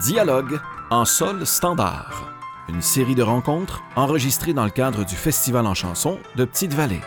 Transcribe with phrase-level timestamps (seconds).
[0.00, 2.30] Dialogue en sol standard.
[2.68, 7.00] Une série de rencontres enregistrées dans le cadre du Festival en chanson de Petite-Vallée.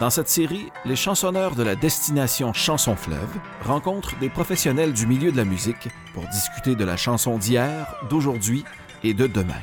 [0.00, 3.30] Dans cette série, les chansonneurs de la destination Chanson Fleuve
[3.64, 8.64] rencontrent des professionnels du milieu de la musique pour discuter de la chanson d'hier, d'aujourd'hui
[9.04, 9.62] et de demain.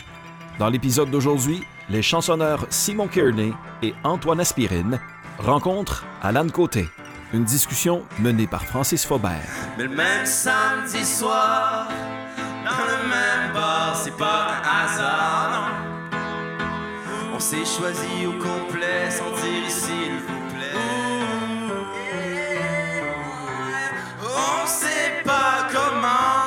[0.58, 3.52] Dans l'épisode d'aujourd'hui, les chansonneurs Simon Kearney
[3.82, 5.02] et Antoine Aspirine
[5.38, 6.88] rencontrent Alan Côté.
[7.34, 9.50] Une discussion menée par Francis Faubert.
[9.78, 11.90] Mais le même samedi soir,
[12.78, 15.68] dans le même bar, c'est pas un hasard, non.
[17.36, 20.80] On s'est choisi au complet sans dire s'il vous plaît.
[24.22, 26.43] On sait pas comment,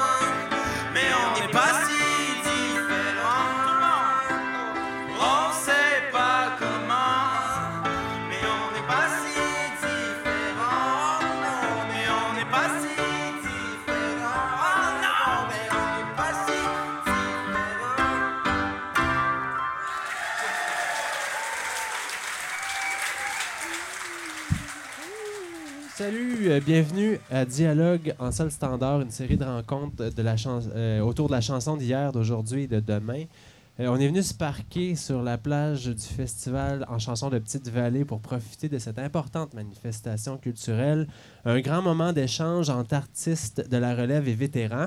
[26.60, 30.10] bienvenue à Dialogue en salle standard, une série de rencontres
[30.74, 33.24] euh, autour de la chanson d'hier, d'aujourd'hui et de demain.
[33.78, 38.04] Euh, on est venu se parquer sur la plage du festival en chanson de Petite-Vallée
[38.04, 41.08] pour profiter de cette importante manifestation culturelle,
[41.44, 44.86] un grand moment d'échange entre artistes de la relève et vétérans.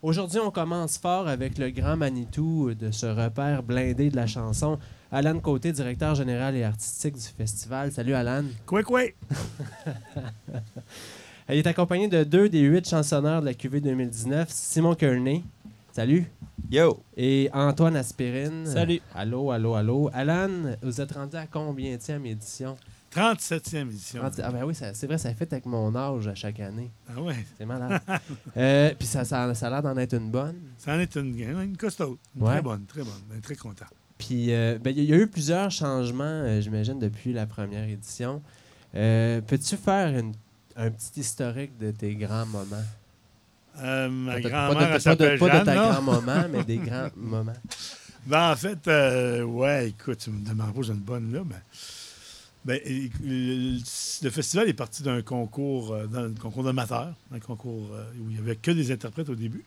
[0.00, 4.78] Aujourd'hui, on commence fort avec le grand Manitou de ce repère blindé de la chanson,
[5.14, 7.92] Alan Côté, directeur général et artistique du festival.
[7.92, 8.44] Salut Alan.
[8.64, 9.02] Quoi, quoi?
[11.46, 15.44] Elle est accompagnée de deux des huit chansonneurs de la QV 2019, Simon Kearney.
[15.92, 16.24] Salut.
[16.70, 17.02] Yo!
[17.14, 18.64] Et Antoine Aspirine.
[18.64, 19.02] Salut.
[19.14, 20.08] Allô, allô, allô.
[20.14, 20.48] Alan,
[20.82, 22.78] vous êtes rendu à combien de édition?
[23.14, 24.22] 37e édition.
[24.42, 26.90] Ah ben oui, c'est vrai, ça fait avec mon âge à chaque année.
[27.14, 28.00] Ah ouais, C'est malade.
[28.56, 30.56] Euh, Puis ça, ça, ça a l'air d'en être une bonne.
[30.78, 32.16] ça en est une, une costaud.
[32.34, 32.52] Une Ouais.
[32.52, 33.20] Très bonne, très bonne.
[33.28, 33.84] Ben, très content.
[34.26, 38.40] Puis euh, ben, il y, a eu plusieurs changements, euh, j'imagine, depuis la première édition.
[38.94, 40.34] Euh, Peux-tu faire une-
[40.76, 42.84] un petit historique de tes grands moments?
[43.76, 47.52] Ma Pas de- grand-mère, pas ta grand-maman, mais des grands moments.
[48.26, 48.86] Ben, en fait,
[49.44, 51.56] ouais, écoute, tu me demandes pas, j'ai une bonne là, mais...
[52.64, 53.78] Ben, le,
[54.22, 57.90] le festival est parti d'un concours, d'un concours d'amateurs, un concours
[58.20, 59.64] où il n'y avait que des interprètes au début.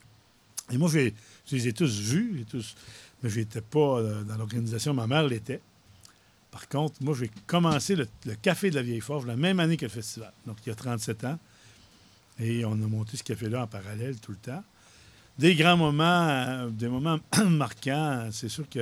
[0.72, 1.12] Et moi, j'ai-
[1.46, 2.74] je les ai tous vus, tous,
[3.22, 4.94] mais je n'étais pas euh, dans l'organisation.
[4.94, 5.60] Ma mère l'était.
[6.50, 9.76] Par contre, moi, j'ai commencé le, le Café de la Vieille Forge la même année
[9.76, 11.38] que le festival, donc il y a 37 ans.
[12.38, 14.62] Et on a monté ce café-là en parallèle tout le temps.
[15.38, 18.28] Des grands moments, euh, des moments marquants.
[18.32, 18.80] C'est sûr que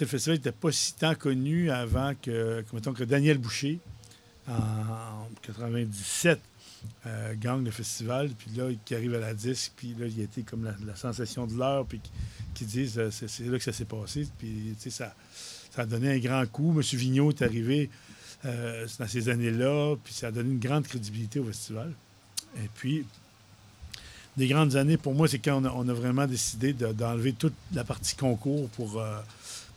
[0.00, 3.80] le festival n'était pas si tant connu avant que, que, mettons, que Daniel Boucher,
[4.48, 6.40] en 97,
[7.06, 10.24] euh, gagne le festival, puis là, qui arrive à la disque, puis là, il a
[10.24, 12.00] été comme la, sensation de l'heure, puis
[12.54, 15.14] qui, disent euh, c'est là que ça s'est passé, puis tu sais, ça,
[15.70, 16.72] ça a donné un grand coup.
[16.76, 16.80] M.
[16.80, 17.90] Vigneault est arrivé
[18.44, 21.92] euh, dans ces années-là, puis ça a donné une grande crédibilité au festival.
[22.56, 23.06] Et puis,
[24.36, 27.84] des grandes années, pour moi, c'est quand on a, vraiment décidé de- d'enlever toute la
[27.84, 29.02] partie concours pour,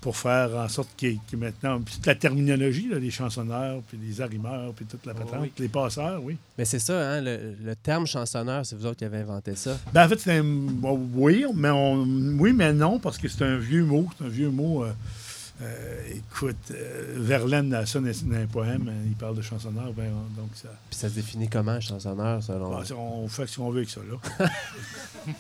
[0.03, 3.97] pour faire en sorte qu'il ait maintenant puis toute la terminologie, là, les chansonneurs, puis
[4.06, 5.52] les arrimeurs, puis toute la Oh, patente, oui.
[5.58, 6.36] les passeurs, oui.
[6.58, 9.78] Mais c'est ça, hein, le, le terme chansonneur, c'est vous autres qui avez inventé ça.
[9.94, 10.44] Ben, en fait, c'est un.
[10.44, 12.03] bon, oui, mais on,
[12.38, 14.08] oui, mais non, parce que c'est un vieux mot.
[14.18, 14.84] C'est un vieux mot.
[14.84, 14.91] euh,
[15.62, 19.94] euh, écoute, euh, Verlaine, dans ça, dans dans un poème, euh, il parle de chansonneur.
[19.94, 23.58] Ben, on- donc, ça, Puis ça se définit comment, chansonneur, selon ça, on fait ce
[23.58, 24.50] qu'on veut avec ça, là.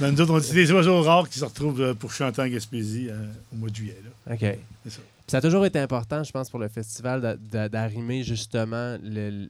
[0.00, 2.48] Ben, nous autres, on dit des oiseaux rares qui se retrouvent euh, pour chanter en
[2.48, 3.98] Gaspésie euh, au mois de juillet.
[4.04, 4.34] Là.
[4.34, 4.58] OK.
[4.84, 5.00] C'est ça.
[5.26, 8.98] Puis ça a toujours été important, je pense, pour le festival d'a- d'a- d'arrimer justement
[9.02, 9.48] le-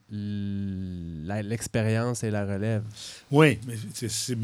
[1.42, 2.84] l'expérience et la relève.
[3.32, 3.74] Oui, mais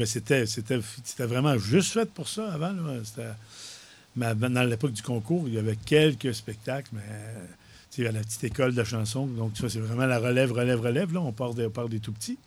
[0.05, 2.73] c'était- c'était vraiment juste fait pour ça avant.
[2.73, 2.95] là.
[4.15, 7.01] Mais dans l'époque du concours, il y avait quelques spectacles, mais
[7.91, 9.25] tu sais, à la petite école de chanson.
[9.25, 11.13] Donc, ça, c'est vraiment la relève, relève, relève.
[11.13, 12.37] Là, on part, des- on part des tout petits.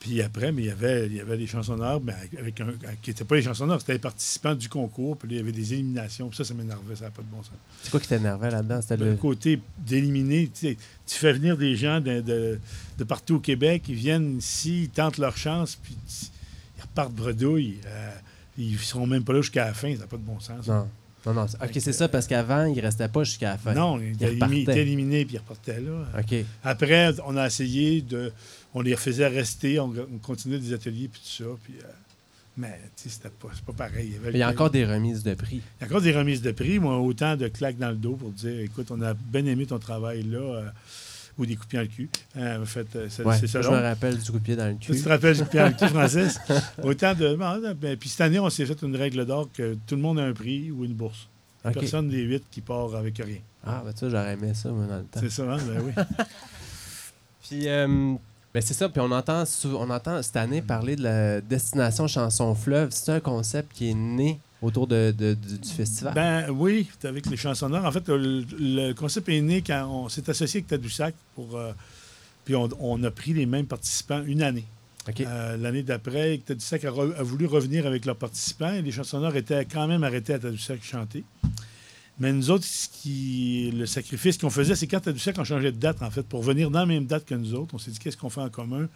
[0.00, 2.66] Puis après, mais il y avait, il y avait des chansonneurs, mais avec- un,
[3.00, 5.16] qui n'étaient pas les chansonneurs, c'était les participants du concours.
[5.16, 6.28] Puis là, il y avait des éliminations.
[6.28, 7.52] Puis ça, ça m'énervait, ça n'a pas de bon sens.
[7.82, 8.82] C'est quoi qui t'énervait là-dedans?
[8.82, 9.16] C'était Le le...
[9.16, 10.76] côté d'éliminer, tu sais,
[11.06, 12.58] tu fais venir des gens de, de-
[12.98, 15.96] de partout au Québec, ils viennent ici, ils tentent leur chance, puis
[16.76, 17.78] ils repartent bredouille.
[17.86, 18.10] euh,
[18.58, 20.66] ils seront même pas là jusqu'à la fin, ça n'a pas de bon sens.
[20.68, 20.88] Non.
[21.26, 21.44] Non, non.
[21.44, 23.72] OK, c'est ça, parce qu'avant, il restait pas jusqu'à la fin.
[23.72, 24.54] Non, ils étaient repartaient.
[24.56, 26.06] élimi- étaient éliminés, puis ils repartaient là.
[26.20, 26.44] OK.
[26.62, 28.30] Après, on a essayé de.
[28.74, 31.50] On les faisait rester, on, on continuait des ateliers, puis tout ça.
[31.64, 31.86] Puis, euh,
[32.58, 34.16] mais, tu sais, c'était pas, c'est pas pareil.
[34.22, 35.62] Il il y a encore des remises de prix.
[35.80, 38.16] Il y a encore des remises de prix, moi, autant de claques dans le dos
[38.16, 40.38] pour dire écoute, on a bien aimé ton travail là.
[40.38, 40.68] euh,
[41.38, 42.08] ou des coups de pied dans le cul.
[42.62, 43.62] En fait, euh, c'est Ouais, ça.
[43.62, 45.02] je me rappelle du coup de pied dans le Tu cul.
[45.02, 46.38] te rappelles du coup de pied dans le cul, Francis?
[46.82, 47.34] Autant de.
[47.34, 50.18] bon, ben, puis cette année, on s'est fait une règle d'or que tout le monde
[50.18, 51.28] a un prix ou une bourse.
[51.72, 53.38] Personne des huit qui part avec rien.
[53.66, 55.20] Ah, ben ça, j'aurais aimé ça, moi, dans le temps.
[55.20, 55.56] C'est ça, hein?
[55.66, 55.92] Ben oui.
[57.48, 58.14] Puis, euh,
[58.52, 58.88] ben c'est ça.
[58.88, 62.88] Puis on entend, on entend cette année parler de la destination chanson fleuve.
[62.92, 66.14] C'est un concept qui est né autour de, de- du, du festival?
[66.14, 67.84] Ben oui, avec les chansonneurs.
[67.84, 71.56] En fait, le, le concept est né quand on s'est associé avec Tadoussac pour.
[71.56, 71.72] euh,
[72.44, 74.64] puis on, on a pris les mêmes participants une année.
[75.20, 79.36] Euh, L'année d'après, Tadoussac a, re- a voulu revenir avec leurs participants et les chansonneurs
[79.36, 81.24] étaient quand même arrêtés à Tadoussac chanter.
[82.20, 85.78] Mais nous autres, ce qui, le sacrifice qu'on faisait, c'est quand Tadoussac, on changeait de
[85.78, 87.74] date, en fait, pour venir dans la même date que nous autres.
[87.74, 88.88] On s'est dit, qu'est-ce qu'on fait en commun?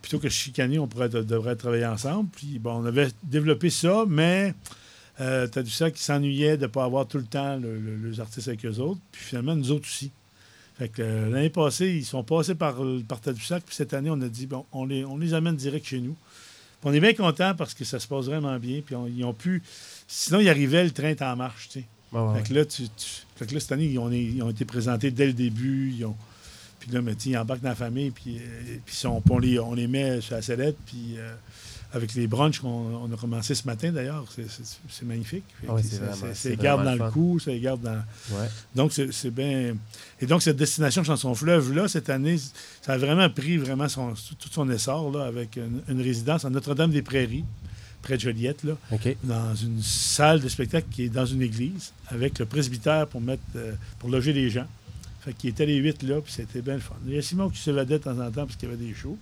[0.00, 2.28] Plutôt que chicaner, on pourrait, devrait travailler ensemble.
[2.36, 4.54] Puis, bon, on avait développé ça, mais
[5.20, 8.48] euh, Tadoussac qui s'ennuyait de ne pas avoir tout le temps le- le- les artistes
[8.48, 9.00] avec eux autres.
[9.12, 10.10] Puis finalement, nous autres aussi.
[10.78, 12.76] Fait que euh, l'année passée, ils sont passés par,
[13.06, 13.62] par Tadoussac.
[13.64, 16.16] Puis cette année, on a dit, bon, on les, on les amène direct chez nous.
[16.80, 18.80] Puis on est bien contents parce que ça se passe vraiment bien.
[18.84, 19.62] Puis on- ils ont pu.
[20.08, 21.84] Sinon, ils arrivaient, le train est en marche, tu sais.
[22.12, 22.38] Ouais.
[22.42, 23.06] Fait que là, tu, tu-
[23.36, 25.92] fait que là, cette année, ils ont, ils ont été présentés dès le début.
[25.96, 26.16] Ils ont,
[26.80, 29.74] puis là, mais, tu ils embarquent dans la famille, puis, euh, puis on, les, on
[29.74, 31.34] les met sur la sellette, puis euh,
[31.94, 35.44] avec les brunchs qu'on on a commencé ce matin, d'ailleurs, c'est- magnifique.
[35.68, 37.50] Ah que c'est ça- vraiment- ça- c'est ça les garde vraiment dans le cou, ça
[37.52, 38.02] les garde dans...
[38.36, 38.48] Ouais.
[38.74, 39.74] Donc, c'est bien...
[40.20, 42.36] Et donc, cette destination Chanson Fleuve-là, cette année,
[42.82, 46.50] ça a vraiment pris vraiment son, tout son essor, là, avec une, une résidence à
[46.50, 47.44] Notre-Dame-des-Prairies,
[48.02, 48.76] près de Joliette, là
[49.24, 53.42] dans une salle de spectacle qui est dans une église avec le presbytère pour mettre
[53.56, 54.66] euh, pour loger les gens.
[55.22, 56.96] Fait qu'ils étaient les huit là, puis c'était bien le fun.
[57.06, 58.84] Il y a Simon qui se vadait de temps en temps parce qu'il y avait
[58.84, 59.16] des shows.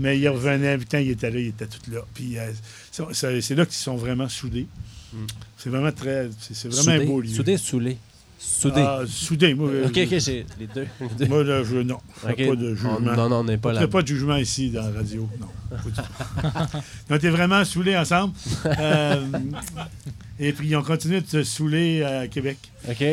[0.00, 2.00] Mais il revenait, puis quand il était là, il était tout là.
[2.14, 2.50] Puis euh,
[3.12, 4.66] c'est- là qu'ils sont vraiment soudés.
[5.12, 5.16] Mm.
[5.58, 6.30] C'est vraiment très.
[6.40, 7.04] C'est c'est vraiment Soudé.
[7.04, 7.28] un beau lieu.
[7.28, 7.96] Soudé, soudé.
[8.38, 8.80] Soudé.
[8.80, 9.68] Ah, soudés, moi.
[9.68, 10.86] euh, OK, OK, j'ai les deux.
[11.00, 11.26] les deux.
[11.26, 11.98] Moi, là, je, non.
[12.22, 12.48] Je fais OK.
[12.48, 12.96] pas de jugement.
[12.98, 13.84] On- non, non, on n'est pas Il n'y là.
[13.84, 15.28] a pas de jugement ici dans la radio.
[15.38, 15.46] Non.
[15.70, 16.78] pas du tout.
[17.08, 18.32] Ils ont été vraiment saoulés ensemble.
[18.66, 19.26] Euh,
[20.42, 22.56] et puis, ils ont continué de se saouler à Québec.
[22.88, 23.04] OK.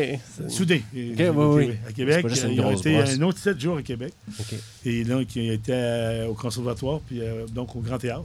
[0.48, 0.82] Soudés.
[0.94, 1.72] oui, oui.
[1.86, 2.26] À Québec.
[2.30, 3.20] ils ont été brosse.
[3.20, 4.14] un autre sept jours à Québec.
[4.40, 4.56] OK.
[4.86, 8.24] Et donc, ils étaient euh, au conservatoire, puis euh, donc au Grand Théâtre.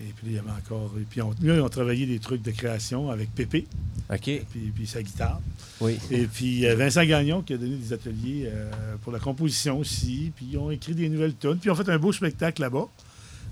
[0.00, 0.90] Et puis, il y avait encore.
[0.98, 3.66] Et puis, on, là, ils ont travaillé des trucs de création avec Pépé,
[4.10, 4.22] OK.
[4.22, 5.40] puis, puis sa guitare.
[5.80, 5.98] Oui.
[6.10, 8.70] Et puis Vincent Gagnon qui a donné des ateliers euh,
[9.02, 10.32] pour la composition aussi.
[10.34, 11.58] Puis ils ont écrit des nouvelles tunes.
[11.58, 12.88] Puis ils ont fait un beau spectacle là-bas,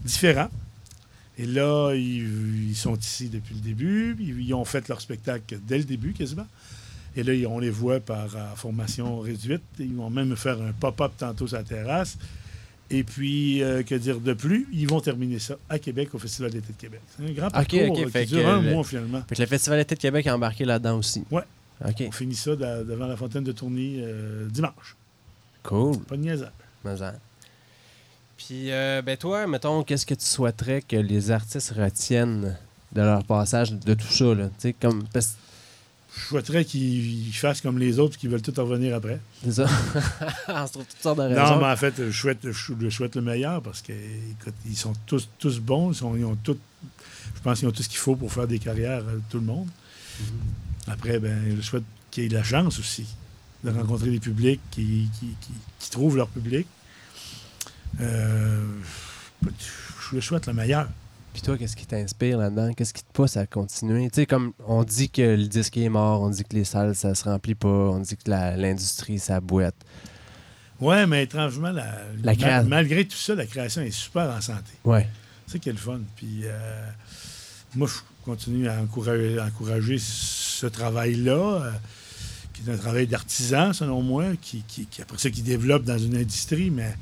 [0.05, 0.49] différent.
[1.43, 4.17] Et là, ils, ils sont ici depuis le début.
[4.21, 6.47] Ils ont fait leur spectacle dès le début quasiment.
[7.17, 9.62] Et là, on les voit par euh, formation réduite.
[9.81, 12.17] Ils vont même faire un pop-up tantôt sur la terrasse.
[12.91, 16.53] Et puis, euh, que dire de plus, ils vont terminer ça à Québec, au Festival
[16.53, 17.00] d'été de Québec.
[17.17, 19.23] C'est un grand parcours fait qui dure un le- mois finalement.
[19.29, 21.25] Fait que le Festival d'été de Québec est embarqué là-dedans aussi.
[21.31, 21.43] Ouais.
[21.85, 22.05] OK.
[22.06, 24.94] On finit ça devant la fontaine de Tourny euh, dimanche.
[25.65, 25.99] Cool.
[26.00, 26.50] Pas de niaisage.
[28.43, 28.47] En.
[28.47, 32.56] Puis, euh, ben toi, mettons, qu'est-ce que tu souhaiterais que les artistes retiennent
[32.93, 34.49] de leur passage de tout ça, là?
[34.81, 35.05] Comme...
[35.12, 35.37] parce-
[36.17, 39.21] Je souhaiterais qu'ils fassent comme les autres qui veulent tout revenir après.
[39.44, 39.67] C'est ça.
[40.49, 41.55] On se trouve toutes sortes de raisons.
[41.55, 45.59] Non, mais en fait, je souhaite, je, souhaite le meilleur parce qu'ils sont tous, tous
[45.61, 45.93] bons.
[45.93, 46.59] Ils, ils ont tout,
[47.35, 49.47] je pense qu'ils ont tout ce qu'il faut pour faire des carrières, euh, tout le
[49.47, 49.69] monde.
[50.21, 50.27] Mhm.
[50.89, 53.06] Après, ben, je souhaite qu'ils aient la chance aussi
[53.65, 56.67] de rencontrer des publics qui, qui, qui- qui trouvent leur public.
[58.00, 58.65] Euh,
[60.11, 60.89] je le souhaite le meilleur.
[61.33, 62.72] Puis toi, qu'est-ce qui t'inspire là-dedans?
[62.75, 64.11] Qu'est-ce qui te pousse à continuer?
[64.11, 66.94] Tu sais, comme on dit que le disque est mort, on dit que les salles,
[66.94, 69.75] ça se remplit pas, on dit que l'industrie, ça boite.
[70.81, 74.72] Ouais, mais étrangement, la, La créa- malgré tout ça, la création est super en santé.
[74.84, 75.08] Ouais.
[75.46, 76.01] C'est ça qui est le fun.
[76.17, 76.87] Puis euh,
[77.77, 77.94] moi, je
[78.25, 81.32] continue à encourager, à encourager ce travail-là,
[81.63, 81.70] euh,
[82.53, 85.99] qui est un travail d'artisan, selon moi, qui, qui, qui, après ça, qui développe dans
[85.99, 86.70] une industrie.
[86.70, 86.94] Mais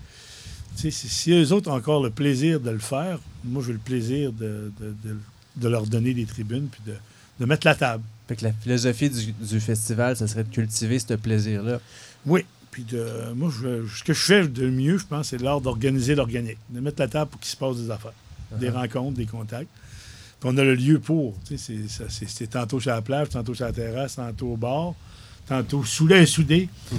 [0.81, 4.33] si, si eux autres ont encore le plaisir de le faire, moi, j'ai le plaisir
[4.33, 5.17] de, de- de-
[5.57, 6.95] de leur donner des tribunes puis de,
[7.41, 8.03] de mettre la table.
[8.29, 11.81] Fait que la philosophie du, du festival, ça serait de cultiver ce plaisir-là.
[12.25, 12.45] Oui.
[12.71, 16.15] Puis de, moi, je- ce que je fais de mieux, je pense, c'est l'art d'organiser
[16.15, 18.13] l'organique, de mettre la table pour qu'il se passe des affaires.
[18.59, 18.73] des Uh-huh.
[18.73, 19.69] rencontres, des contacts.
[20.41, 21.37] Puis on a le lieu pour.
[21.57, 24.95] C'est tantôt sur la plage, tantôt sur la terrasse, tantôt au bar,
[25.51, 26.69] tantôt et soudé.
[26.87, 26.99] Puis,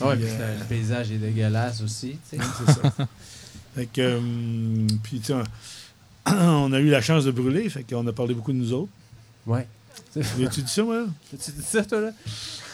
[0.00, 3.08] Ouais, puis euh, le paysage est dégueulasse aussi, c'est ça.
[3.74, 4.20] fait que,
[5.02, 5.34] puis, tu sais,
[6.26, 8.90] on, a eu la chance de brûler, fait qu'on a parlé beaucoup de nous autres.
[9.46, 9.66] Ouais.
[10.14, 10.20] Tu
[10.62, 11.06] dit ça, moi?
[11.30, 12.12] Tu dis ça, toi, là?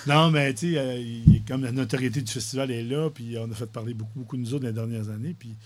[0.07, 1.03] Non, mais tu sais, euh,
[1.49, 4.43] comme la notoriété du festival est là, puis on a fait parler beaucoup, beaucoup de
[4.43, 5.57] nous autres dans les dernières années, puis,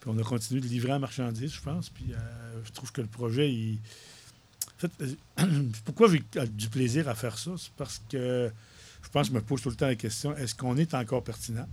[0.00, 2.16] puis on a continué de livrer en marchandises, je pense, puis euh,
[2.64, 3.78] je trouve que le projet, il...
[4.78, 4.90] Fait,
[5.84, 7.50] pourquoi j'ai du plaisir à faire ça?
[7.58, 8.50] C'est parce que
[9.02, 11.22] je pense que je me pose tout le temps la question, est-ce qu'on est encore
[11.22, 11.66] pertinent?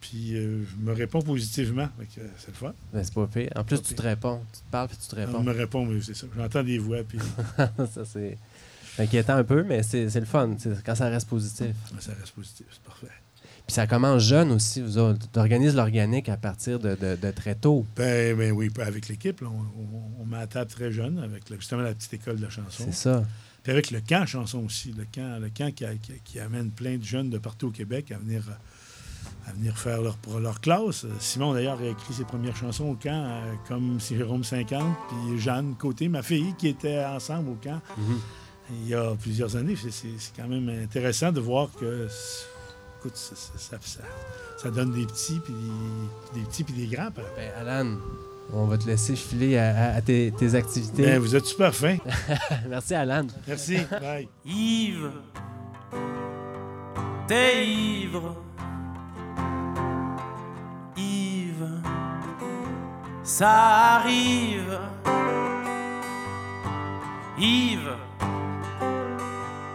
[0.00, 1.88] Puis euh, je me réponds positivement.
[2.00, 2.72] Euh, c'est le fun.
[2.92, 3.50] Ben, c'est pas pire.
[3.56, 4.40] En plus, tu te réponds.
[4.52, 5.42] Tu te parles puis tu te On réponds.
[5.42, 6.26] me répond, mais c'est ça.
[6.36, 7.18] J'entends des voix, puis
[7.56, 8.38] ça, c'est
[8.98, 11.74] inquiétant un peu, mais c'est le fun c'est quand ça reste positif.
[12.00, 12.66] ça reste positif.
[12.70, 13.06] C'est parfait.
[13.68, 14.80] Puis ça commence jeune aussi.
[14.80, 15.30] Vous autres.
[15.30, 17.84] Tu organises l'organique à partir de, de- de très tôt.
[17.96, 21.82] Ben, ben oui, avec l'équipe, on, on- on met à table très jeune, avec justement
[21.82, 22.84] la petite école de chanson.
[22.86, 23.22] C'est ça.
[23.62, 26.70] Puis avec le camp chanson aussi, le camp, le camp qui, a- qui- qui amène
[26.70, 28.42] plein de jeunes de partout au Québec à venir,
[29.46, 31.04] à venir faire leur, pour leur classe.
[31.20, 35.74] Simon, d'ailleurs, a écrit ses premières chansons au camp, euh, comme Jérôme 50, puis Jeanne
[35.78, 38.18] Côté, ma fille, qui était ensemble au camp Mhm.
[38.82, 39.76] il y a plusieurs années.
[39.76, 42.08] C'est- quand même intéressant de voir que
[42.98, 44.02] écoute, ça, ça- ça- ça-
[44.62, 45.54] ça donne des petits, puis
[46.32, 47.10] des, des petits, puis des grands.
[47.10, 47.96] par- Ben, Alan,
[48.52, 51.02] on va te laisser filer à, à- à tes, tes activités.
[51.04, 51.96] Ben, vous êtes super fin.
[52.68, 53.26] Merci, Alan.
[53.46, 53.78] Merci.
[54.00, 54.28] Bye.
[54.44, 55.10] Yves,
[57.26, 58.36] t'es ivre.
[60.96, 61.68] Yves,
[63.22, 63.50] ça
[63.98, 64.78] arrive.
[67.38, 67.92] Yves,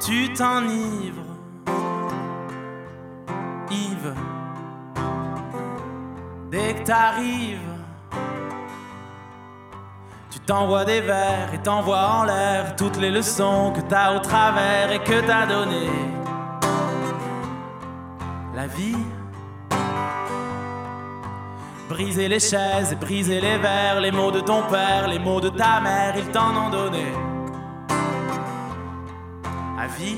[0.05, 1.32] tu t'enivres.
[6.51, 7.59] Dès que t'arrives.
[10.29, 14.91] Tu t'envoies des vers et t'envoies en l'air toutes les leçons que t'as au travers
[14.91, 15.87] et que t'as donné.
[18.53, 19.05] La vie.
[21.89, 25.49] Briser les chaises et briser les verres, les mots de ton père, les mots de
[25.49, 27.05] ta mère, ils t'en ont donné.
[29.77, 30.17] La vie.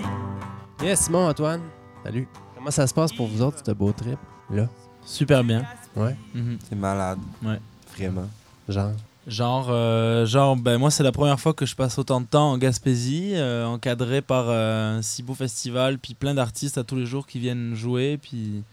[0.82, 1.62] Yes, Simon, Antoine.
[2.04, 2.28] Salut.
[2.66, 4.18] Comment ça se passe pour vous autres, ce beau trip?
[4.50, 4.68] Là?
[5.06, 5.64] Super bien.
[5.96, 6.16] Ouais.
[6.34, 6.58] Mhm.
[6.68, 7.20] C'est malade.
[7.44, 7.60] Ouais.
[7.96, 8.28] Vraiment.
[8.68, 8.94] Genre?
[9.28, 12.54] Genre, euh, genre ben moi, c'est la première fois que je passe autant de temps
[12.54, 16.96] en Gaspésie, euh, encadré par euh, un si beau festival, puis plein d'artistes à tous
[16.96, 18.18] les jours qui viennent jouer.
[18.18, 18.64] Puis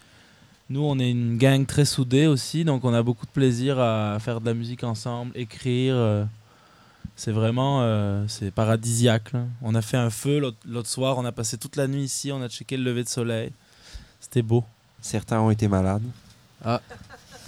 [0.71, 4.17] nous, on est une gang très soudée aussi, donc on a beaucoup de plaisir à
[4.21, 5.95] faire de la musique ensemble, écrire.
[5.97, 6.25] euh,
[7.15, 9.33] c'est vraiment euh, c'est paradisiaque.
[9.35, 9.45] là.
[9.61, 12.41] On a fait un feu l'autre soir, on a passé toute la nuit ici, on
[12.41, 13.53] a checké le lever de soleil.
[14.23, 14.65] C'était beau.
[15.03, 16.03] Certains ont été malades.
[16.65, 16.81] On a,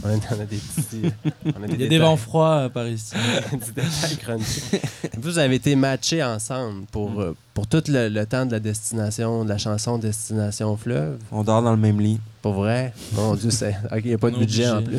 [0.02, 0.08] on
[0.40, 1.12] a des petits.
[1.46, 3.14] on a Il y a des vents froids euh, par ici.
[3.76, 3.82] Des.
[5.18, 9.44] Vous avez été matchés ensemble pour, euh, pour tout le, le temps de la destination,
[9.44, 11.18] de la chanson Destination Fleuve?
[11.30, 12.18] On dort dans le même lit.
[12.42, 12.92] Pour vrai?
[13.12, 13.76] Mon Dieu, c'est.
[13.92, 14.98] OK, il n'y a pas de budget en plus.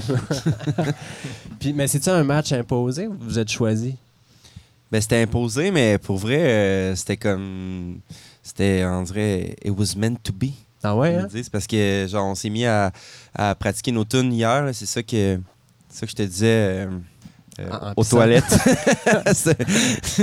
[1.60, 3.96] Puis, mais c'est-tu un match imposé ou vous êtes choisi?
[4.92, 8.00] Ben, c'était imposé, mais pour vrai, euh, c'était comme.
[8.42, 10.52] C'était, on dirait, it was meant to be.
[10.86, 11.44] Ah ouais, ils hein?
[11.52, 12.92] parce que, genre, on s'est mis à,
[13.34, 14.70] à pratiquer nos tunes hier.
[14.74, 15.40] C'est ça que,
[15.90, 16.88] c'est ça que je te disais euh,
[17.60, 18.18] euh, En- en aux pissant.
[18.18, 18.58] toilettes.
[19.34, 19.58] C'est-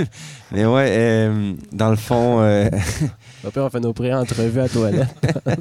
[0.52, 2.40] mais ouais, euh, dans le fond.
[2.42, 2.68] euh,
[3.46, 5.08] Après, on fait nos pré-entrevues à toilette.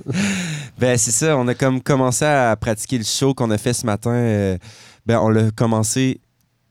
[0.77, 1.37] Ben, c'est ça.
[1.37, 4.11] On a comme commencé à pratiquer le show qu'on a fait ce matin.
[4.13, 4.57] euh,
[5.05, 6.19] ben, on l'a commencé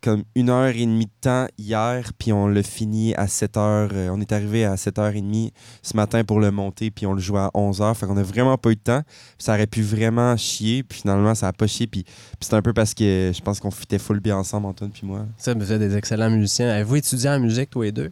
[0.02, 3.90] comme une heure et demie de temps hier, puis on l'a fini à 7 heures.
[3.92, 5.50] euh, on est arrivé à 7h30
[5.83, 7.97] ce matin pour le monter, puis on le jouait à 11 heures.
[7.97, 9.02] Fait qu'on a vraiment pas eu de temps.
[9.07, 11.87] Puis ça aurait pu vraiment chier, puis finalement, ça a pas chié.
[11.87, 12.04] Puis,
[12.40, 15.26] c'est un peu parce que je pense qu'on fitait full bien ensemble, Antoine puis moi.
[15.37, 16.69] Ça, vous êtes des excellents musiciens.
[16.71, 18.11] Avez-vous étudié en musique, tous les deux?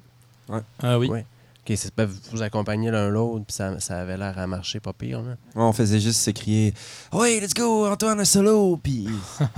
[0.83, 1.09] Ah oui.
[1.09, 1.25] Ouais.
[1.69, 4.81] OK, c'est pas vous vous accompagnez l'un l'autre, puis ça, ça avait l'air à marcher
[4.81, 5.33] pas pire, là.
[5.55, 6.73] Ouais, on faisait juste se crier
[7.13, 9.07] «Ouais, let's go, Antoine, un solo!» Puis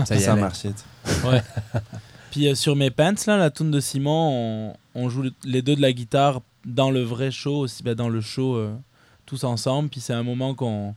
[0.05, 0.73] Ça ça marchait.
[0.73, 1.43] tu sais.
[2.31, 5.63] Puis euh, sur mes pants, là, la tune de Simon, on, on joue le- les
[5.63, 8.75] deux de la guitare dans le vrai show aussi, ben, dans le show euh,
[9.27, 9.89] tous ensemble.
[9.89, 10.95] Puis c'est un moment qu'on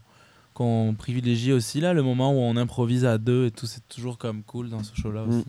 [0.53, 3.65] qu'on privilégie aussi, là, le moment où on improvise à deux et tout.
[3.65, 5.43] C'est toujours comme cool dans ce show-là aussi.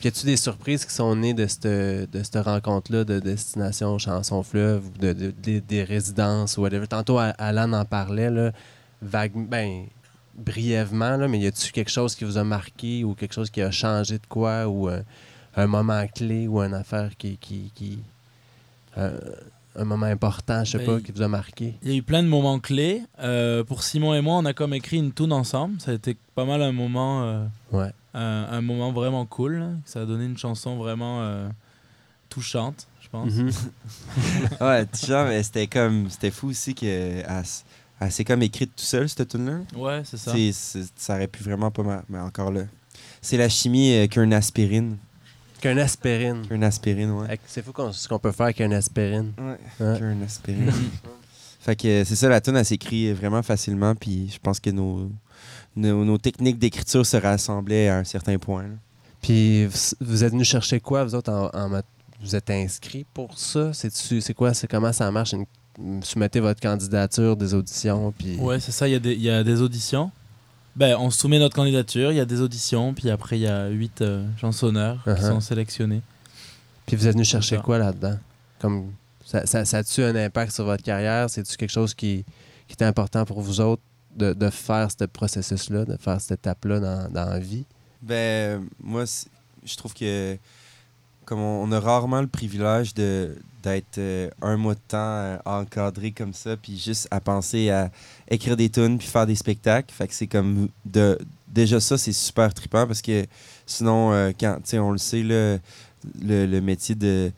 [0.00, 3.96] Puis y a-tu des surprises qui sont nées de cette, de cette rencontre-là de Destination
[3.98, 6.88] Chanson Fleuve ou de, de- des- des résidences ou whatever?
[6.88, 8.50] Tantôt, Alan en parlait, là,
[9.02, 9.84] vague, ben,
[10.40, 13.62] brièvement, là, mais y a-tu quelque chose qui vous a marqué ou quelque chose qui
[13.62, 15.02] a changé de quoi ou euh,
[15.56, 17.36] un moment clé ou une affaire qui.
[17.38, 17.98] qui, qui
[18.98, 19.18] euh,
[19.76, 21.74] un moment important, je sais Ben, pas, qui vous a marqué?
[21.84, 23.02] Il y a eu plein de moments clés.
[23.20, 25.80] Euh, pour Simon et moi, on a comme écrit une tune ensemble.
[25.80, 27.92] Ça a été pas mal un moment, euh, Ouais.
[28.12, 29.58] un, un moment vraiment cool.
[29.60, 29.68] là.
[29.84, 31.48] Ça a donné une chanson vraiment euh,
[32.28, 33.32] touchante, je pense.
[33.32, 33.50] Mhm.
[34.60, 36.10] Ouais, genre, mais c'était comme.
[36.10, 37.22] C'était fou aussi que.
[38.00, 39.58] Elle s'est comme écrite tout seul, cette tune-là.
[39.76, 40.32] Ouais, c'est ça.
[40.32, 42.02] C'est- c'est- Ça aurait pu vraiment pas mal.
[42.08, 42.62] Mais encore là.
[43.22, 44.96] C'est la chimie euh, qu'un aspirine.
[45.60, 46.46] Qu'un aspirine.
[46.48, 47.38] Qu'un aspirine, ouais.
[47.46, 49.32] C'est fou qu'on- ce qu'on peut faire avec un aspirine.
[49.38, 49.58] Ouais.
[49.86, 49.98] Ouais.
[49.98, 50.72] Qu'un aspirine.
[51.60, 53.94] fait que euh, c'est ça, la tune, elle s'écrit vraiment facilement.
[53.94, 55.10] Puis je pense que nos,
[55.76, 58.62] nos, nos techniques d'écriture se rassemblaient à un certain point.
[58.62, 58.74] là.
[59.20, 59.66] Puis
[60.00, 61.84] vous, êtes venu chercher quoi, vous autres, en, en mat-
[62.22, 63.72] vous êtes inscrits pour ça?
[63.74, 64.54] C'est-tu- C'est quoi?
[64.54, 65.32] C'est comment ça marche?
[65.34, 65.44] Une-
[66.02, 68.36] soumettez votre candidature, des auditions, puis...
[68.38, 68.86] Ouais, c'est ça.
[68.88, 70.10] Il y, a des- il y a des auditions.
[70.76, 73.68] Ben, on soumet notre candidature, il y a des auditions, puis après il y a
[73.68, 75.28] huit euh, chansonneurs qui Uh-huh.
[75.28, 76.00] sont sélectionnés.
[76.86, 78.18] Puis vous êtes venu chercher quoi là-dedans?
[78.60, 78.92] Comme
[79.24, 81.28] ça, ça, ça a-tu un impact sur votre carrière?
[81.28, 82.24] C'est-tu quelque chose qui,
[82.68, 83.82] qui est important pour vous autres
[84.16, 87.64] de, de faire ce processus-là, de faire cette étape-là dans, dans la vie?
[88.02, 89.04] Ben, moi,
[89.64, 90.36] je trouve que
[91.30, 96.34] comme on, a rarement le privilège d'être euh, un mois de temps euh, encadré comme
[96.34, 97.92] ça, puis juste à penser à
[98.28, 99.94] écrire des tunes puis faire des spectacles.
[99.94, 103.26] Fait que c'est comme de déjà ça, c'est super trippant parce que
[103.64, 107.30] sinon, euh, quand tu on le sait le métier de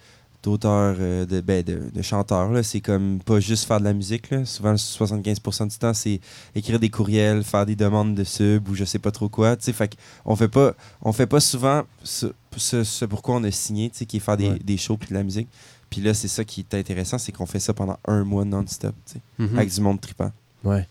[0.43, 3.93] d'auteur, euh, de, ben, de, de chanteur, là, c'est comme pas juste faire de la
[3.93, 4.31] musique.
[4.31, 4.45] Là.
[4.45, 6.21] Souvent, 75% du temps, c'est
[6.55, 9.57] écrire des courriels, faire des demandes de sub ou je sais pas trop quoi.
[9.61, 13.91] Fait on fait pas on fait pas souvent ce, ce, ce pourquoi on a signé,
[13.91, 14.59] qui est faire des, Ouais.
[14.59, 15.49] des shows puis de la musique.
[15.91, 18.95] Puis là, c'est ça qui est intéressant, c'est qu'on fait ça pendant un mois non-stop,
[19.39, 19.57] Mhm.
[19.57, 20.33] avec du monde trippant.
[20.65, 20.89] Ouais.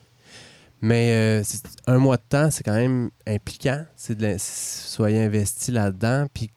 [0.82, 1.44] Mais euh,
[1.88, 3.84] un mois de temps, c'est quand même impliquant.
[3.96, 6.26] C'est de soyez investi là-dedans.
[6.34, 6.50] Puis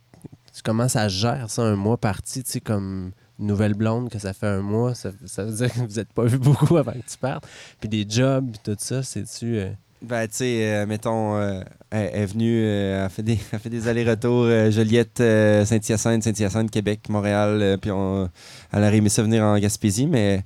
[0.62, 4.18] comment ça se gère, ça, un mois parti, tu sais, comme une nouvelle blonde, que
[4.18, 6.92] ça fait un mois, ça, ça veut dire que vous n'êtes pas vu beaucoup avant
[6.92, 7.44] que tu partes.
[7.80, 9.58] Puis des jobs, puis tout ça, c'est-tu.
[9.58, 9.70] euh,
[10.02, 13.58] Ben, tu sais, euh, mettons, euh, elle elle est venue, euh, elle, fait des, elle
[13.58, 18.28] fait des allers-retours, Joliette, Saint-Hyacinthe, Saint-Hyacinthe, Québec, Montréal, puis on,
[18.72, 20.44] elle aurait aimé ça venir en Gaspésie, mais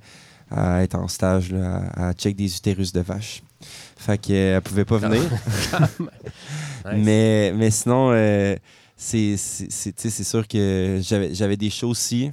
[0.49, 3.43] elle est en stage, là, à, à check des utérus de vache.
[3.97, 5.21] Fait qu'elle pouvait pas venir.
[5.29, 6.07] nice.
[6.95, 8.11] Mais, mais sinon,
[9.01, 12.31] c'est c'est- c'est- tu sais, c'est sûr que j'avais j'avais des shows aussi.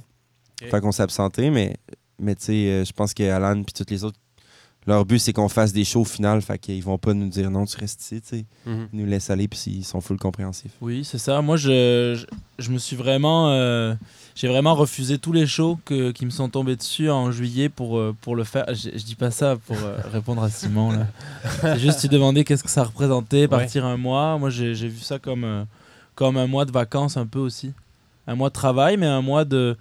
[0.59, 1.77] Fait qu'on s'est absenté, mais,
[2.19, 4.17] mais tu sais, euh, je pense que Alan puis tous les autres,
[4.87, 6.41] leur but, c'est qu'on fasse des shows au final.
[6.41, 8.45] Fait qu'ils vont pas nous dire non, tu restes ici, tu sais.
[8.65, 8.87] Mhm.
[8.91, 10.71] Ils nous laissent aller, puis ils sont full compréhensifs.
[10.81, 11.41] Oui, c'est ça.
[11.43, 12.25] Moi, je, je,
[12.63, 13.51] je me suis vraiment.
[13.51, 13.93] euh,
[14.33, 17.97] j'ai vraiment refusé tous les shows que, qui me sont tombés dessus en juillet pour,
[17.99, 18.65] euh, pour le faire.
[18.69, 20.91] Je, je dis pas ça pour euh, répondre à Simon.
[20.91, 21.07] là.
[21.61, 24.37] C'est juste, tu demandais qu'est-ce que ça représentait, partir un mois.
[24.39, 25.63] Moi, j'ai j'ai vu ça comme, euh,
[26.17, 27.71] comme un mois de vacances un peu aussi.
[28.25, 29.77] Un mois de travail, mais un mois de.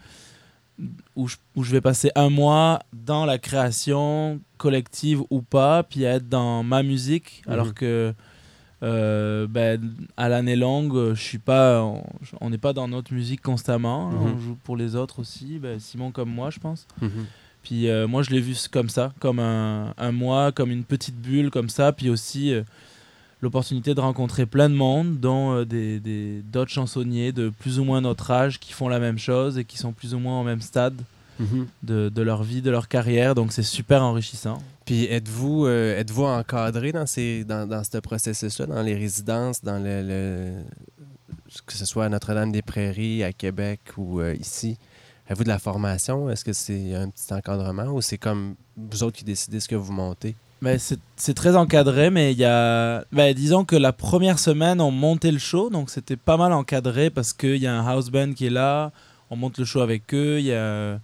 [1.16, 6.04] Où je, où je vais passer un mois dans la création collective ou pas, puis
[6.04, 7.52] à être dans ma musique, Mhm.
[7.52, 8.12] alors que
[8.82, 9.80] euh, ben,
[10.18, 11.82] à l'année longue, je suis pas,
[12.42, 14.10] on- n'est pas dans notre musique constamment.
[14.10, 14.34] hein, Mhm.
[14.34, 16.86] On joue pour les autres aussi, ben, Simon comme moi, je pense.
[17.00, 17.24] Mhm.
[17.62, 21.16] Puis euh, moi, je l'ai vu comme ça, comme un, un mois, comme une petite
[21.16, 21.92] bulle, comme ça.
[21.92, 22.62] Puis aussi euh,
[23.46, 27.84] l'opportunité de rencontrer plein de monde, dont euh, des des- d'autres chansonniers de plus ou
[27.84, 30.44] moins notre âge qui font la même chose et qui sont plus ou moins au
[30.44, 30.94] même stade
[31.38, 31.66] Mhm.
[31.82, 33.34] de, de leur vie, de leur carrière.
[33.34, 34.58] Donc c'est super enrichissant.
[34.86, 39.78] Puis êtes-vous euh, êtes-vous encadré dans, ces, dans, dans ce processus-là, dans les résidences, dans
[39.78, 40.62] le, le-
[41.66, 44.78] que ce soit à Notre-Dame-des-Prairies, à Québec ou euh, ici?
[45.26, 46.30] Avez-vous de la formation?
[46.30, 49.74] Est-ce que c'est un petit encadrement ou c'est comme vous autres qui décidez ce que
[49.74, 50.34] vous montez?
[50.62, 53.04] Ben, c'est très encadré, mais il y a.
[53.12, 57.10] ben, disons que la première semaine, on montait le show, donc c'était pas mal encadré
[57.10, 58.90] parce qu'il y a un house band qui est là,
[59.30, 60.98] on monte le show avec eux, il y a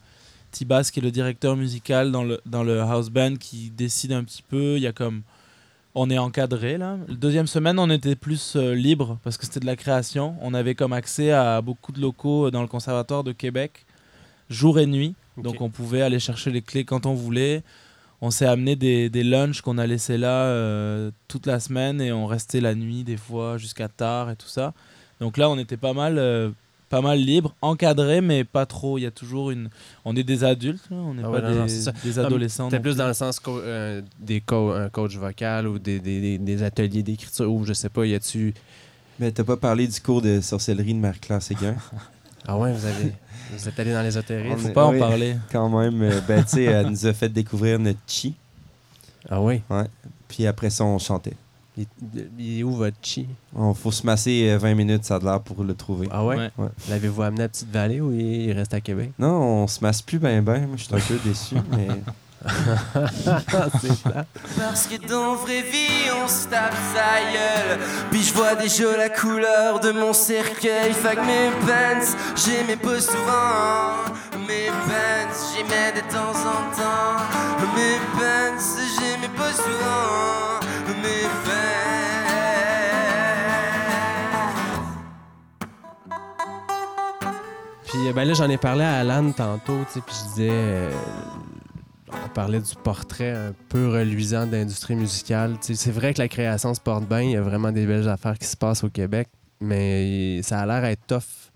[0.53, 4.25] Tibas qui est le directeur musical dans le, dans le house band qui décide un
[4.25, 5.23] petit peu, il y a comme.
[5.95, 6.97] On est encadré là.
[7.07, 10.35] La deuxième semaine, on était plus euh, libre parce que c'était de la création.
[10.41, 13.85] On avait comme accès à beaucoup de locaux dans le Conservatoire de Québec,
[14.49, 15.15] jour et nuit.
[15.37, 17.63] Donc on pouvait aller chercher les clés quand on voulait.
[18.25, 22.13] On s'est amené des, des lunchs qu'on a laissés là euh, toute la semaine et
[22.13, 24.73] on restait la nuit des fois jusqu'à tard et tout ça.
[25.21, 26.51] Donc là, on était pas mal, euh,
[26.89, 28.97] pas mal libre, encadré, mais pas trop.
[28.97, 29.71] Il y a toujours une.
[30.05, 32.71] On est des adultes, là, on n'est Ah pas ouais, non, non, des, des adolescents.
[32.71, 36.21] C'était plus dans le sens co- euh, des co- un coach vocal ou des, des-
[36.21, 38.55] des- des ateliers d'écriture ou je sais pas, y a-tu.
[39.19, 41.75] Mais t'as pas parlé du cours de sorcellerie de Marie-Claire Séguin?
[42.45, 43.13] Ah ouais, vous avez.
[43.51, 44.55] Vous êtes allé dans l'ésotérisme?
[44.55, 45.37] On Faut pas en parler.
[45.53, 48.35] Quand même, euh, ben, tu sais, elle nous a fait découvrir notre chi.
[49.29, 49.63] Ah oui?
[50.29, 51.35] Puis après ça, on chantait.
[51.77, 51.87] Il,
[52.39, 53.27] il est où votre chi?
[53.57, 56.09] On faut se masser euh, 20 minutes, ça a l'air, pour le trouver.
[56.11, 56.51] Ah ouais?
[56.59, 56.69] Ouais.
[56.91, 59.13] L'avez-vous amené à Petite-Vallée ou il reste à Québec?
[59.19, 60.67] Non, on se masse plus ben ben.
[60.67, 61.89] Moi, je suis un peu déçu, mais...
[64.59, 67.79] Parce que dans vraie vie on se tape sa gueule.
[68.11, 70.93] Puis je vois déjà la couleur de mon cercueil.
[70.93, 74.05] Fait que mes pants, j'aimais pas souvent
[74.47, 77.23] Mes pants, j'aimais de temps en temps.
[77.77, 78.59] Mes pants,
[78.99, 80.61] j'aimais pas souvent
[81.03, 81.63] Mes pants.
[87.87, 90.49] Puis euh, ben là, j'en ai parlé à Alan tantôt, tu sais, puis je disais.
[90.51, 90.91] euh,
[92.33, 95.57] parlait du portrait un peu reluisant de l'industrie musicale.
[95.61, 98.39] C'est vrai que la création se porte bien, il y a vraiment des belles affaires
[98.39, 99.29] qui se passent au Québec,
[99.61, 101.51] mais ça a l'air être tough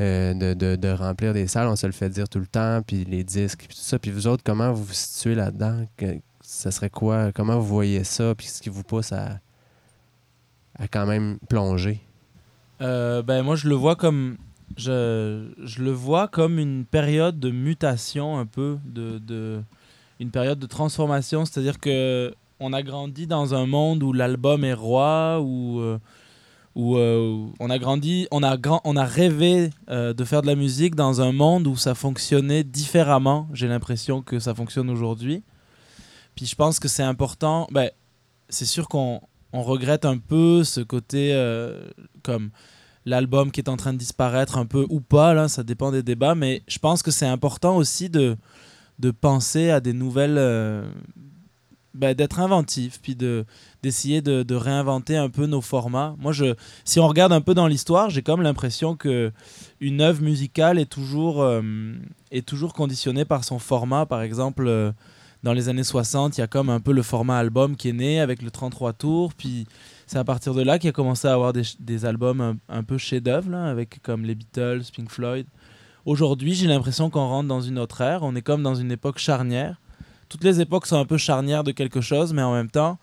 [0.00, 3.04] euh, de, de- remplir des salles, on se le fait dire tout le temps, puis
[3.04, 3.98] les disques, puis tout ça.
[3.98, 5.86] Puis vous autres, comment vous vous situez là-dedans?
[6.40, 7.32] Ça serait quoi?
[7.32, 8.34] Comment vous voyez ça?
[8.34, 9.40] Puis ce qui vous pousse à,
[10.78, 12.00] a quand même plongé.
[12.80, 14.36] Euh, ben, moi, je le vois comme.
[14.76, 19.62] Je, je le vois comme une période de mutation, un peu, de, de
[20.20, 21.44] une période de transformation.
[21.44, 25.98] C'est-à-dire que on a grandi dans un monde où l'album est roi, où, euh,
[26.76, 30.54] euh, on a grandi, on a, grand, on a rêvé euh, de faire de la
[30.54, 33.48] musique dans un monde où ça fonctionnait différemment.
[33.52, 35.42] J'ai l'impression que ça fonctionne aujourd'hui.
[36.34, 37.66] Puis je pense que c'est important.
[37.70, 37.90] Ben,
[38.48, 39.20] c'est sûr qu'on
[39.52, 41.32] on regrette un peu ce côté
[42.22, 42.50] comme
[43.06, 46.02] l'album qui est en train de disparaître un peu ou pas, là, ça dépend des
[46.02, 48.36] débats, mais je pense que c'est important aussi de,
[48.98, 50.38] de penser à des nouvelles...
[50.38, 50.88] euh,
[51.96, 53.46] ben, d'être inventif, puis de,
[53.82, 56.14] d'essayer de, réinventer un peu nos formats.
[56.18, 56.54] Moi, je,
[56.84, 59.32] si on regarde un peu dans l'histoire, j'ai comme l'impression que
[59.80, 61.62] une œuvre musicale est toujours, euh,
[62.30, 64.04] est toujours conditionnée par son format.
[64.04, 64.92] Par exemple, euh,
[65.42, 67.94] dans les années 60, il y a comme un peu le format album qui est
[67.94, 69.66] né avec le 33 tours, puis
[70.06, 72.82] c'est à partir de là qu'il a commencé à avoir des, des albums un, un
[72.82, 75.46] peu chefs-d'œuvre, avec comme les Beatles, Pink Floyd.
[76.06, 79.18] Aujourd'hui, j'ai l'impression qu'on rentre dans une autre ère, on est comme dans une époque
[79.18, 79.80] charnière.
[80.28, 82.98] Toutes les époques sont un peu charnières de quelque chose, mais en même temps,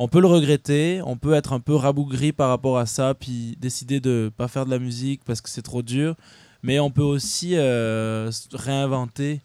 [0.00, 3.56] on peut le regretter, on peut être un peu rabougri par rapport à ça, puis
[3.60, 6.16] décider de pas faire de la musique parce que c'est trop dur,
[6.64, 9.42] mais on peut aussi euh, réinventer.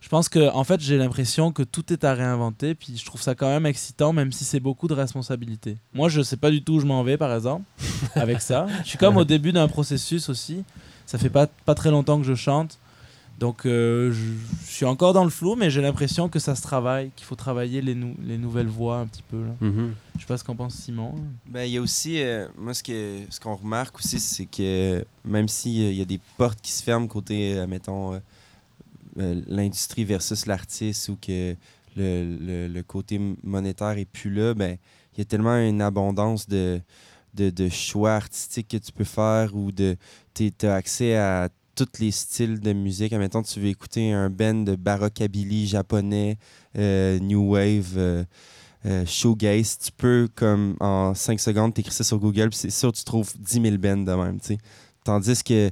[0.00, 3.22] Je pense que, en fait, j'ai l'impression que tout est à réinventer, puis je trouve
[3.22, 5.76] ça quand même excitant, même si c'est beaucoup de responsabilités.
[5.94, 7.62] Moi, je sais pas du tout où je m'en vais, par exemple,
[8.16, 8.66] avec ça.
[8.82, 10.64] Je suis comme au début d'un processus aussi.
[11.06, 12.78] Ça fait pas, pas très longtemps que je chante.
[13.38, 17.10] Donc, euh, je, suis encore dans le flou, mais j'ai l'impression que ça se travaille,
[17.16, 19.42] qu'il faut travailler les, nou- les nouvelles voix un petit peu.
[19.44, 19.52] Là.
[20.14, 21.14] Je sais pas ce qu'en pense Simon.
[21.46, 25.04] Ben, il y a aussi, euh, moi, ce que ce qu'on remarque aussi, c'est que
[25.24, 28.18] même s'il y a des portes qui se ferment côté, euh, mettons, euh,
[29.18, 31.54] euh, l'industrie versus l'artiste ou que
[31.96, 34.78] le, le- le côté monétaire est plus là, ben,
[35.14, 36.80] il y a tellement une abondance de,
[37.36, 39.96] de, de choix artistiques que tu peux faire ou de
[40.34, 43.12] tu as accès à tous les styles de musique.
[43.12, 46.38] Admettons, tu veux écouter un band de barockabilly japonais,
[46.76, 48.24] euh, new wave, euh,
[48.86, 53.32] euh, tu peux, comme en 5 secondes, t'écris ça sur Google, c'est sûr tu trouves
[53.38, 54.38] 10 000 bands de même.
[55.04, 55.70] Tandis que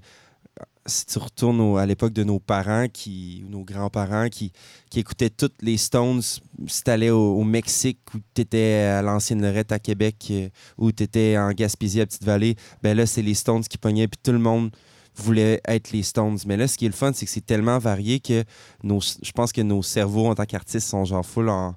[0.87, 4.53] si tu retournes à l'époque de nos parents qui, ou nos grands-parents qui,
[4.91, 9.73] qui écoutaient toutes les Stones, si t'allais au, au Mexique ou t'étais à l'ancienne Lorette
[9.73, 13.79] à Québec euh, ou t'étais en Gaspésie à Petite-Vallée, ben là, c'est les Stones qui
[13.79, 14.71] pognaient, puis tout le monde
[15.17, 16.39] voulait être les Stones.
[16.47, 18.45] Mais là, ce qui est le fun, c'est que c'est tellement varié que
[18.83, 21.77] nos, je pense que nos cerveaux en tant qu'artistes sont genre full en,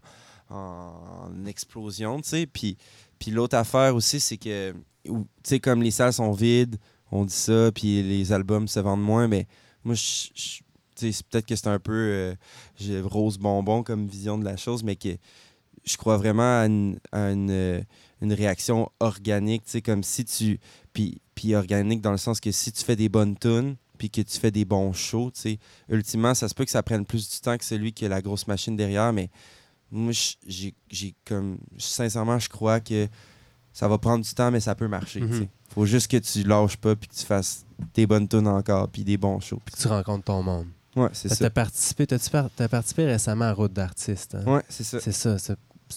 [0.50, 2.46] en explosion, tu sais.
[2.46, 2.78] Puis,
[3.20, 4.74] puis l'autre affaire aussi, c'est que,
[5.06, 6.78] tu sais, comme les salles sont vides,
[7.12, 9.48] on dit ça, puis les albums se vendent moins, mais
[9.84, 10.60] moi, je-
[11.30, 15.10] peut-être que c'est un peu euh, rose bonbon comme vision de la chose, mais que
[15.86, 17.82] je crois vraiment à une, euh,
[18.22, 20.60] une réaction organique, comme si tu...
[20.94, 24.22] Puis, puis organique dans le sens que si tu fais des bonnes tunes, puis que
[24.22, 25.32] tu fais des bons shows,
[25.90, 28.22] ultimement, ça se peut que ça prenne plus du temps que celui qui a la
[28.22, 29.30] grosse machine derrière, mais
[29.92, 30.12] moi,
[30.46, 31.60] j'ai comme...
[31.78, 33.08] Sincèrement, je crois que
[33.78, 35.26] ça va prendre du temps, mais ça peut marcher, sais.
[35.26, 35.48] Mhm.
[35.70, 37.64] Faut juste que tu lâches pas, puis que tu fasses
[37.94, 39.60] des bonnes tunes encore, puis des bons shows.
[39.64, 40.66] Puis que tu rencontres ton monde.
[40.96, 41.46] Ouais, c'est Tu ça.
[41.46, 44.34] as participé, par- t'as participé récemment à Route d'artiste.
[44.36, 44.44] hein?
[44.52, 45.00] Ouais, c'est ça.
[45.00, 45.38] C'est ça.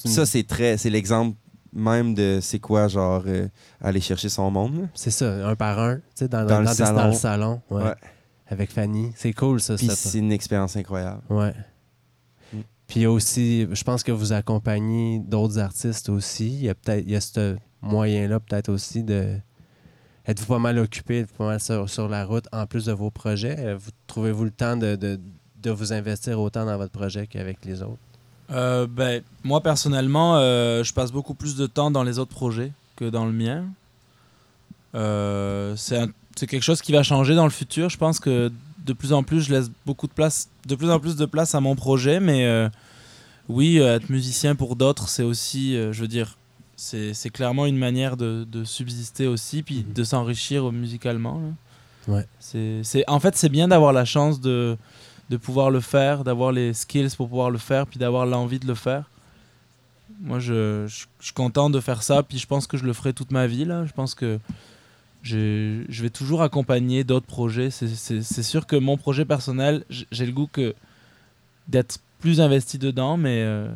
[0.04, 0.76] une- Ça, c'est très...
[0.76, 1.36] C'est l'exemple
[1.72, 3.48] même de c'est quoi, genre, euh,
[3.80, 4.88] aller chercher son monde.
[4.94, 6.98] C'est ça, un par un, tu sais, dans, Dans le dans- salon.
[6.98, 7.62] dans le salon.
[7.70, 7.82] ouais.
[7.84, 7.94] Ouais.
[8.48, 9.12] Avec Fanny.
[9.16, 9.78] C'est cool, ça.
[9.78, 11.22] C'est une expérience incroyable.
[11.30, 11.54] Ouais.
[12.52, 12.58] Mm.
[12.88, 16.48] Puis aussi, je pense que vous accompagnez d'autres artistes aussi.
[16.48, 17.20] Il y a peut-être, il y a
[17.82, 19.36] moyen-là peut-être aussi de.
[20.26, 23.56] Êtes-vous pas mal occupé, pas mal sur, sur la route en plus de vos projets?
[23.58, 25.18] Euh, Vous, trouvez-vous le temps de, de,
[25.62, 27.98] de vous investir autant dans votre projet qu'avec les autres?
[28.52, 32.72] Euh, ben, moi, personnellement, euh, je passe beaucoup plus de temps dans les autres projets
[32.96, 33.64] que dans le mien.
[34.94, 37.88] Euh, c'est quelque chose qui va changer dans le futur.
[37.88, 38.50] Je pense que
[38.84, 41.54] de plus en plus, je laisse beaucoup de place, de plus en plus de place
[41.54, 42.18] à mon projet.
[42.18, 42.68] Mais
[43.48, 46.36] oui, être musicien pour d'autres, c'est aussi, je veux dire,
[46.80, 49.92] c'est clairement une manière de, de subsister aussi, puis Mhm.
[49.92, 51.40] de s'enrichir musicalement.
[51.40, 52.14] là.
[52.14, 52.26] Ouais.
[52.40, 54.76] C'est, en fait, c'est bien d'avoir la chance de,
[55.28, 58.66] de pouvoir le faire, d'avoir les skills pour pouvoir le faire, puis d'avoir l'envie de
[58.66, 59.04] le faire.
[60.22, 62.92] Moi, je, je- je suis content de faire ça, puis je pense que je le
[62.94, 63.64] ferai toute ma vie.
[63.66, 63.84] Là.
[63.86, 64.38] Je pense que
[65.22, 67.70] je, je vais toujours accompagner d'autres projets.
[67.70, 70.74] C'est, sûr que mon projet personnel, j'ai le goût que
[71.68, 73.68] d'être plus investi dedans, mais euh,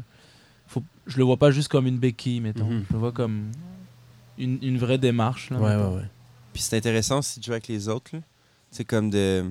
[1.07, 2.67] je le vois pas juste comme une béquille, mettons.
[2.67, 2.85] Mhm.
[2.89, 3.51] Je le vois comme
[4.39, 5.51] une, une vraie démarche.
[5.51, 6.09] Là, Ouais, ouais, ouais.
[6.53, 8.11] Puis c'est intéressant aussi de jouer avec les autres.
[8.15, 8.21] là.
[8.71, 9.45] C'est comme de.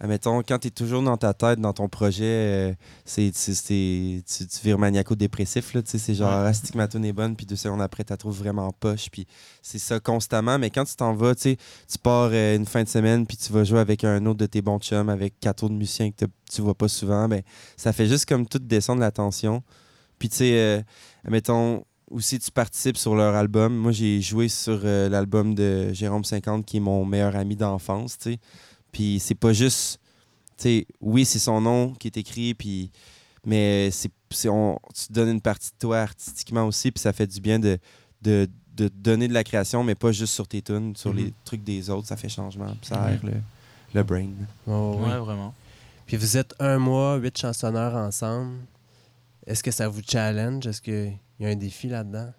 [0.00, 2.72] admettons, quand tu es toujours dans ta tête, dans ton projet, euh,
[3.04, 5.74] c'est, c'est, c'est- tu, tu vires maniaco-dépressif.
[5.74, 6.50] Là, tu sais, c'est genre, Ouais.
[6.52, 9.08] ah, ma tune est bonne, puis deux secondes après, tu la trouves vraiment poche.
[9.10, 9.26] Puis
[9.62, 10.58] c'est ça constamment.
[10.58, 11.56] Mais quand tu t'en vas, tu sais,
[11.90, 14.46] tu pars euh, une fin de semaine, puis tu vas jouer avec un autre de
[14.46, 17.42] tes bons chums, avec quatre autres musiciens que tu vois pas souvent, ben,
[17.76, 19.62] ça fait juste comme tout descendre la tension.
[20.22, 20.80] Puis tu sais, euh,
[21.24, 23.74] admettons, aussi tu participes sur leur album.
[23.74, 28.16] Moi, j'ai joué sur euh, l'album de Jérôme 50, qui est mon meilleur ami d'enfance,
[28.18, 28.38] tu sais.
[28.92, 29.98] Puis c'est pas juste,
[30.56, 32.92] tu sais, oui, c'est son nom qui est écrit, puis,
[33.44, 34.12] mais c'est,
[34.48, 37.58] on, tu te donnes une partie de toi artistiquement aussi, puis ça fait du bien
[37.58, 37.76] de,
[38.22, 41.16] de, de donner de la création, mais pas juste sur tes tunes, sur Mhm.
[41.16, 43.06] les trucs des autres, ça fait changement, puis ça Mhm.
[43.08, 43.32] aère le,
[43.94, 44.28] le brain.
[44.68, 45.10] Oh, oui.
[45.10, 45.52] Ouais, vraiment.
[46.06, 48.58] Puis vous êtes un mois, huit chansonneurs ensemble.
[49.46, 50.66] Est-ce que ça vous challenge?
[50.66, 52.30] Est-ce qu'il y a un défi là-dedans?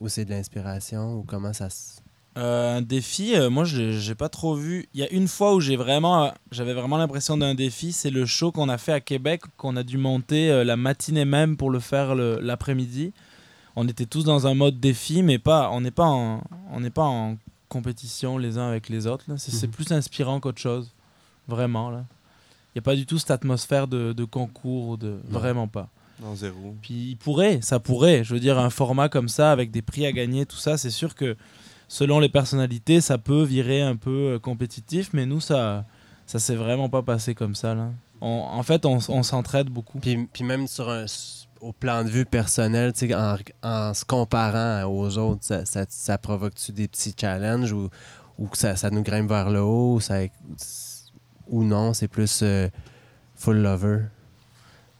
[0.00, 1.14] Ou c'est de l'inspiration?
[1.14, 2.00] Ou comment ça se...
[2.36, 4.88] Euh, un défi, euh, moi je j'ai pas trop vu.
[4.94, 8.10] Il y a une fois où j'ai vraiment, euh, j'avais vraiment l'impression d'un défi, c'est
[8.10, 11.56] le show qu'on a fait à Québec, qu'on a dû monter euh, la matinée même
[11.56, 13.12] pour le faire l'après-midi.
[13.74, 16.90] On était tous dans un mode défi, mais pas, on n'est pas en, on n'est
[16.90, 17.36] pas en
[17.68, 19.24] compétition les uns avec les autres.
[19.36, 19.72] C'est Mhm.
[19.72, 20.92] plus inspirant qu'autre chose,
[21.48, 22.04] vraiment là.
[22.74, 25.38] Il y a pas du tout cette atmosphère de, de concours, ou de Non.
[25.40, 25.88] vraiment pas.
[26.22, 26.74] Non, zéro.
[26.82, 28.24] Puis il pourrait, ça pourrait.
[28.24, 30.90] Je veux dire, un format comme ça, avec des prix à gagner, tout ça, c'est
[30.90, 31.36] sûr que
[31.86, 35.84] selon les personnalités, ça peut virer un peu euh, compétitif, mais nous, ça
[36.26, 37.74] ça s'est vraiment pas passé comme ça.
[37.74, 37.88] Là.
[38.20, 39.98] On- en fait, on, s'entraide beaucoup.
[39.98, 41.06] Puis, puis même sur un,
[41.62, 45.86] au plan de vue personnel, tu sais, en, en se comparant aux autres, ça, ça,
[45.88, 47.88] ça provoque-tu des petits challenges ou,
[48.38, 50.18] ou que ça, ça nous grimpe vers le haut ou, ça,
[51.46, 52.68] ou non, c'est plus euh,
[53.34, 54.00] full lover?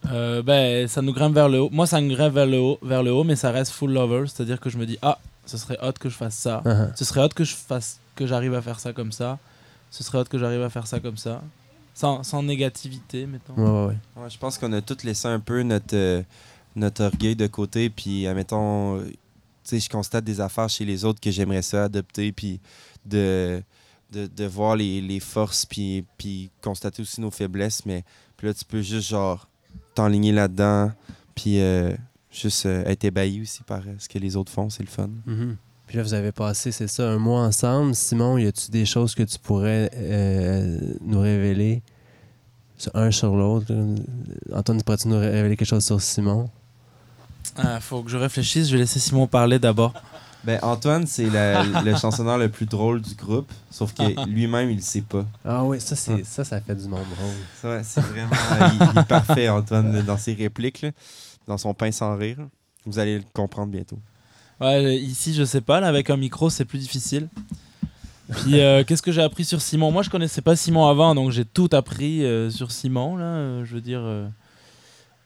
[0.07, 1.71] Euh, ben, ça nous grimpe vers le haut.
[1.71, 4.25] Moi, ça me grimpe vers le haut, vers le haut mais ça reste full lover.
[4.27, 6.63] C'est-à-dire que je me dis, ah, ce serait hot que je fasse ça.
[6.65, 6.97] Uh-huh.
[6.97, 9.39] Ce serait hot que je fasse, que j'arrive à faire ça comme ça.
[9.91, 11.43] Ce serait hot que j'arrive à faire ça comme ça.
[11.95, 13.55] Sans, sans négativité, mettons.
[13.55, 14.23] Ouais, ouais, ouais.
[14.23, 16.23] Ouais, je pense qu'on a tous laissé un peu notre, euh,
[16.77, 17.91] notre orgueil de côté.
[17.91, 19.17] Puis, admettons, tu
[19.65, 22.31] sais, je constate des affaires chez les autres que j'aimerais ça adopter.
[22.31, 22.61] Puis,
[23.05, 23.61] de,
[24.13, 25.67] de, de voir les, les forces.
[25.67, 27.85] Puis, puis, constater aussi nos faiblesses.
[27.85, 28.05] Mais,
[28.37, 29.48] puis là, tu peux juste, genre,
[29.99, 30.93] t'enligner là-dedans.
[31.35, 31.93] Puis, euh,
[32.31, 34.71] juste euh, être ébahi aussi par euh, ce que les autres font.
[34.71, 35.11] C'est le fun.
[35.27, 35.57] Mhm.
[35.87, 37.95] Puis là, vous avez passé, c'est ça, un mois ensemble.
[37.95, 41.83] Simon, y a-tu des choses que tu pourrais euh, nous révéler
[42.77, 43.73] sur- un sur l'autre?
[44.53, 46.51] Antoine, pourrais-tu nous révéler quelque chose sur Simon?
[47.57, 48.69] Ah, faut que je réfléchisse.
[48.69, 49.95] Je vais laisser Simon parler d'abord.
[50.45, 53.51] Ben, Antoine, c'est la- le chansonneur le plus drôle du groupe.
[53.71, 55.25] Sauf que lui-même, il le sait pas.
[55.45, 57.35] Ah oui, ça, c'est, ça, ça fait du monde drôle.
[57.61, 58.31] Ça, ouais, c'est vraiment.
[58.53, 60.91] euh, il, il est parfait, Antoine, dans ses répliques, là,
[61.47, 62.39] dans son pain sans rire.
[62.87, 63.99] Vous allez le comprendre bientôt.
[64.61, 65.81] Ouais, ici, je sais pas.
[65.81, 67.29] Là, avec un micro, c'est plus difficile.
[68.31, 69.91] Puis, euh, qu'est-ce que j'ai appris sur Simon?
[69.91, 73.17] Moi, je connaissais pas Simon avant, donc j'ai tout appris euh, sur Simon.
[73.17, 74.29] Là, Euh, je veux dire, euh,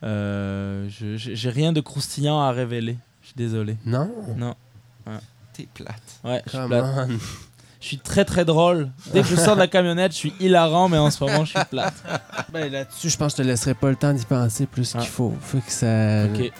[0.04, 2.96] euh, je- j'ai j'ai rien de croustillant à révéler.
[3.22, 3.76] Je suis désolé.
[3.86, 4.10] Non?
[4.36, 4.54] Non.
[5.74, 6.02] T'es plate.
[6.24, 6.84] Ouais, je suis Come plate.
[6.84, 7.08] on.
[7.80, 8.90] Je suis très très drôle.
[9.12, 11.50] Dès que je sors de la camionnette, je suis hilarant, mais en ce moment, je
[11.50, 11.94] suis plate.
[12.52, 15.00] Ben, là-dessus, je pense que je te laisserai pas le temps d'y penser plus qu'il
[15.00, 15.04] Ah.
[15.04, 15.34] faut.
[15.40, 16.26] Faut que ça...
[16.32, 16.52] Ok.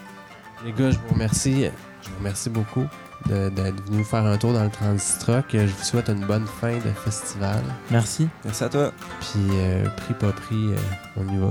[0.65, 1.67] Les gars, je vous remercie.
[2.03, 2.85] Je vous remercie beaucoup
[3.29, 5.45] de- d'être venus faire un tour dans le Transistrock.
[5.53, 7.62] Je vous souhaite une bonne fin de festival.
[7.93, 8.29] Merci.
[8.45, 8.93] Merci à toi.
[9.21, 10.77] Puis, euh, pris pas pris, euh,
[11.17, 11.51] on y va.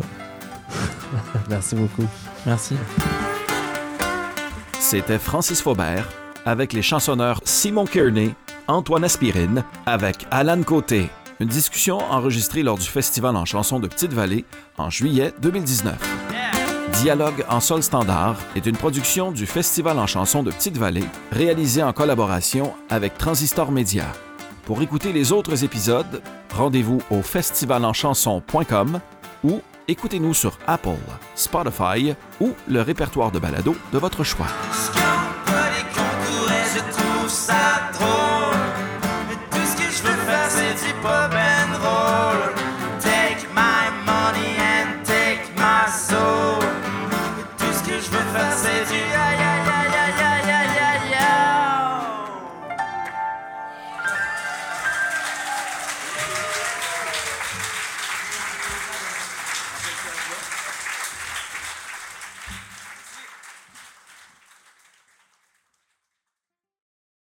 [1.50, 2.06] Merci beaucoup.
[2.46, 2.76] Merci.
[4.82, 6.08] C'était Francis Faubert
[6.45, 8.34] avec les chansonneurs Simon Kearney,
[8.67, 11.10] Antoine Aspirine, avec Alan Côté.
[11.39, 14.45] Une discussion enregistrée lors du Festival en chansons de Petite-Vallée
[14.77, 15.95] en juillet 2019.
[16.93, 21.93] Dialogue en sol standard est une production du Festival en chansons de Petite-Vallée réalisée en
[21.93, 24.06] collaboration avec Transistor Média.
[24.65, 26.21] Pour écouter les autres épisodes,
[26.54, 28.99] rendez-vous au festivalenchanson.com
[29.43, 30.89] ou écoutez-nous sur Apple,
[31.36, 34.47] Spotify ou le répertoire de balado de votre choix.
[37.32, 38.21] Je